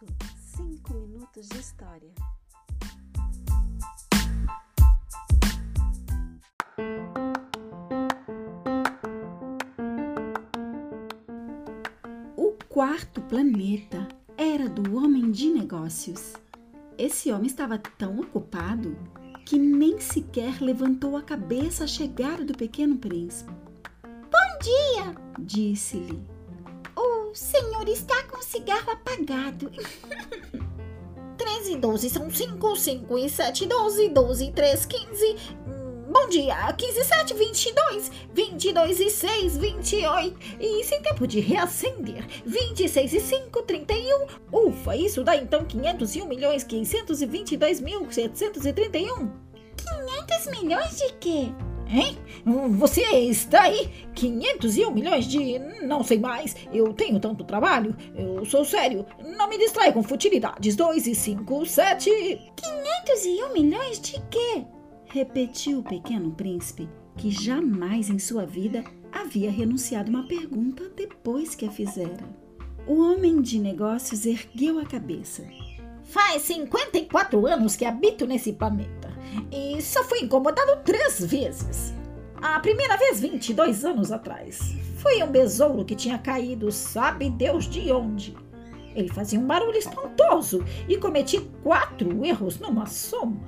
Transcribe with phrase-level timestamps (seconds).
[0.00, 2.10] minuto, cinco minutos de história.
[12.36, 16.34] O quarto planeta era do homem de negócios.
[16.96, 18.96] Esse homem estava tão ocupado
[19.44, 23.50] que nem sequer levantou a cabeça à chegada do pequeno príncipe.
[24.02, 25.14] Bom dia!
[25.38, 26.37] Disse-lhe.
[27.28, 29.70] O senhor está com o cigarro apagado.
[31.36, 35.36] 13 e 12 são 5, 5 e 7, 12, 12 e 3, 15.
[36.10, 40.38] Bom dia, 15 e 7, 22, 22 e 6, 28.
[40.58, 44.26] E sem tempo de reacender, 26 e 5, 31.
[44.50, 49.30] Ufa, isso dá então 501 milhões 522 mil 731.
[49.76, 51.52] 500 milhões de quê?
[51.88, 52.18] Hein?
[52.76, 53.88] Você está aí?
[54.14, 55.58] 501 milhões de.
[55.82, 56.54] Não sei mais.
[56.72, 57.96] Eu tenho tanto trabalho.
[58.14, 59.06] Eu sou sério.
[59.36, 60.76] Não me distrai com futilidades.
[60.76, 62.10] 2 e 5, 7.
[62.56, 64.64] 501 milhões de quê?
[65.06, 71.64] Repetiu o pequeno príncipe, que jamais em sua vida havia renunciado uma pergunta depois que
[71.64, 72.28] a fizera.
[72.86, 75.44] O homem de negócios ergueu a cabeça.
[76.04, 78.97] Faz 54 anos que habito nesse planeta
[79.52, 81.94] e só fui incomodado três vezes.
[82.40, 84.74] A primeira vez, 22 anos atrás.
[84.98, 88.36] Foi um besouro que tinha caído, sabe Deus de onde.
[88.94, 93.40] Ele fazia um barulho espantoso e cometi quatro erros numa soma.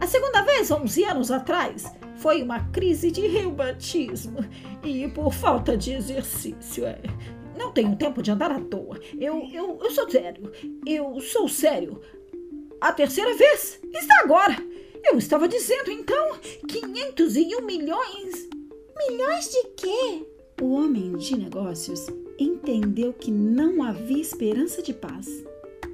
[0.00, 4.38] A segunda vez, 11 anos atrás, foi uma crise de reumatismo
[4.82, 6.84] e por falta de exercício.
[6.84, 6.98] É,
[7.56, 8.98] não tenho tempo de andar à toa.
[9.18, 10.52] Eu, eu, eu sou sério.
[10.86, 12.00] Eu sou sério.
[12.80, 14.56] A terceira vez está agora.
[15.08, 18.48] Eu estava dizendo então 501 milhões.
[18.98, 20.26] Milhões de quê?
[20.60, 22.06] O homem de negócios
[22.38, 25.44] entendeu que não havia esperança de paz.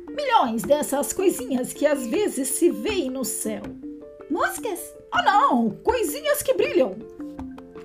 [0.09, 3.62] Milhões dessas coisinhas que às vezes se veem no céu.
[4.31, 4.81] Moscas?
[5.15, 6.97] Oh não, coisinhas que brilham.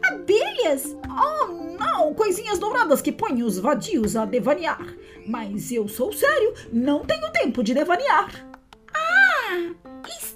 [0.04, 0.96] Abelhas?
[1.10, 4.96] Oh não, coisinhas douradas que põem os vadios a devanear.
[5.28, 8.48] Mas eu sou sério, não tenho tempo de devanear.
[8.94, 9.76] Ah,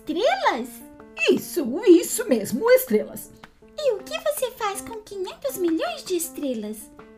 [0.01, 0.69] estrelas?
[1.29, 3.31] Isso, isso mesmo, estrelas.
[3.77, 6.77] E o que você faz com 500 milhões de estrelas?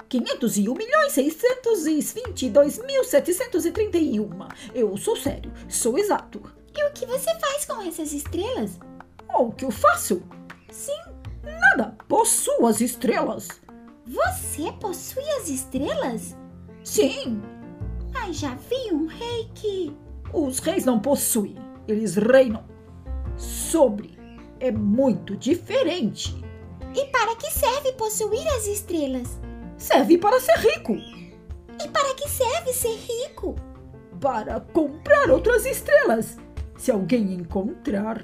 [0.10, 4.30] 501 milhões 622 mil 731.
[4.76, 6.42] Eu sou sério, sou exato.
[6.76, 8.78] E o que você faz com essas estrelas?
[9.34, 10.22] O que eu faço?
[10.70, 11.00] Sim.
[11.44, 13.48] Nada, possuo as estrelas.
[14.06, 16.36] Você possui as estrelas?
[16.84, 17.42] Sim.
[18.14, 19.96] Mas já vi um rei que.
[20.34, 21.56] Os reis não possuem,
[21.88, 22.73] eles reinam.
[23.38, 24.18] Sobre
[24.60, 26.34] é muito diferente.
[26.96, 29.40] E para que serve possuir as estrelas?
[29.78, 30.94] Serve para ser rico.
[30.94, 33.56] E para que serve ser rico?
[34.22, 36.38] Para comprar outras estrelas.
[36.78, 38.22] Se alguém encontrar.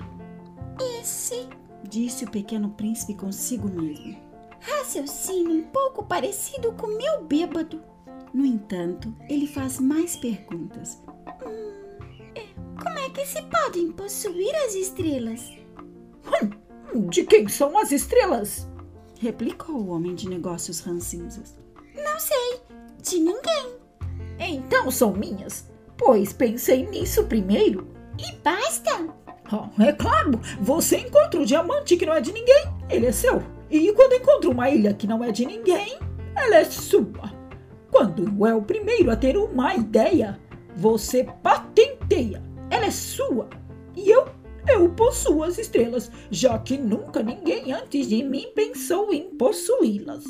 [1.01, 1.49] Esse,
[1.83, 4.17] disse o pequeno príncipe consigo mesmo.
[4.61, 7.81] Raciocínio um pouco parecido com meu bêbado.
[8.33, 11.01] No entanto, ele faz mais perguntas.
[13.19, 15.51] Que se podem possuir as estrelas?
[16.95, 18.65] Hum, de quem são as estrelas?
[19.19, 21.59] Replicou o homem de negócios rancinzas.
[21.93, 22.61] Não sei,
[23.01, 23.75] de ninguém.
[24.39, 27.89] Então são minhas, pois pensei nisso primeiro.
[28.17, 29.13] E basta!
[29.51, 33.43] Oh, é claro, você encontra o diamante que não é de ninguém, ele é seu.
[33.69, 35.99] E quando encontra uma ilha que não é de ninguém,
[36.37, 37.33] ela é sua.
[37.91, 40.39] Quando é o primeiro a ter uma ideia,
[40.73, 42.48] você patenteia,
[42.89, 43.47] é sua.
[43.95, 44.25] E eu,
[44.67, 50.23] eu possuo as estrelas, já que nunca ninguém antes de mim pensou em possuí-las.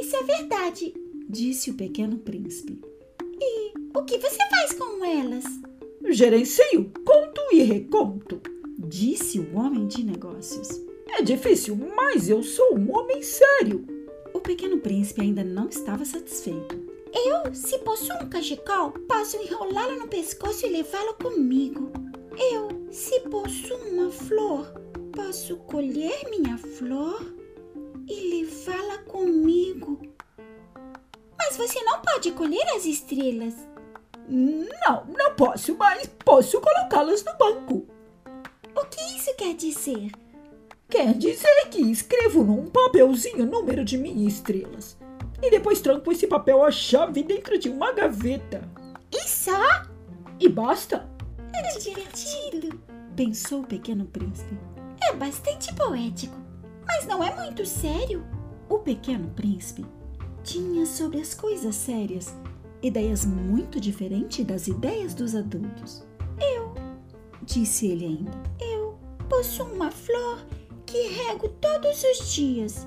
[0.00, 0.94] Isso é verdade,
[1.28, 2.80] disse o pequeno príncipe.
[3.38, 5.44] E o que você faz com elas?
[6.08, 8.40] Gerencio, conto e reconto,
[8.78, 10.68] disse o homem de negócios.
[11.10, 13.84] É difícil, mas eu sou um homem sério.
[14.32, 16.87] O pequeno príncipe ainda não estava satisfeito.
[17.12, 21.90] Eu, se possuo um cachecol, posso enrolá-lo no pescoço e levá-lo comigo.
[22.36, 24.66] Eu, se possuo uma flor,
[25.14, 27.34] posso colher minha flor
[28.06, 30.00] e levá-la comigo.
[31.38, 33.54] Mas você não pode colher as estrelas.
[34.28, 37.86] Não, não posso, mas posso colocá-las no banco.
[38.76, 40.12] O que isso quer dizer?
[40.90, 44.97] Quer dizer que escrevo num papelzinho o número de minhas estrelas.
[45.42, 48.62] E depois tranco esse papel a chave dentro de uma gaveta.
[49.12, 49.82] E só?
[50.40, 51.08] E basta.
[51.54, 52.78] É divertido,
[53.16, 54.58] pensou o pequeno príncipe.
[55.02, 56.36] É bastante poético,
[56.86, 58.24] mas não é muito sério.
[58.68, 59.86] O pequeno príncipe
[60.42, 62.34] tinha sobre as coisas sérias
[62.82, 66.04] ideias muito diferentes das ideias dos adultos.
[66.40, 66.74] Eu,
[67.42, 68.30] disse ele ainda,
[68.60, 68.98] eu
[69.28, 70.38] possuo uma flor
[70.86, 72.86] que rego todos os dias.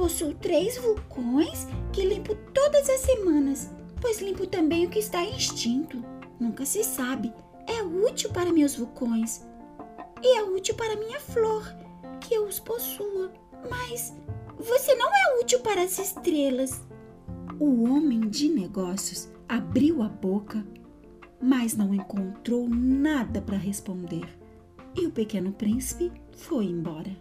[0.00, 3.70] Possuo três vulcões que limpo todas as semanas,
[4.00, 6.02] pois limpo também o que está extinto.
[6.40, 7.30] Nunca se sabe.
[7.66, 9.46] É útil para meus vulcões
[10.22, 11.70] e é útil para minha flor,
[12.18, 13.30] que eu os possua.
[13.68, 14.16] Mas
[14.58, 16.80] você não é útil para as estrelas.
[17.58, 20.66] O homem de negócios abriu a boca,
[21.38, 24.26] mas não encontrou nada para responder.
[24.94, 27.14] E o pequeno príncipe foi embora.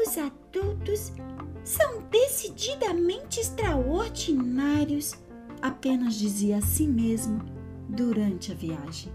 [0.00, 1.12] Os adultos
[1.70, 5.14] são decididamente extraordinários,
[5.62, 7.40] apenas dizia a si mesmo
[7.88, 9.12] durante a viagem.